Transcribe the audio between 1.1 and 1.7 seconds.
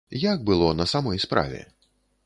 справе?